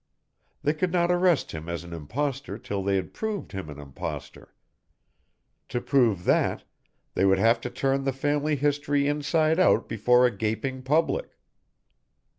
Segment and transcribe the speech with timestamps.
[0.63, 4.55] They could not arrest him as an impostor till they had proved him an impostor.
[5.69, 6.63] To prove that,
[7.13, 11.37] they would have to turn the family history inside out before a gaping public.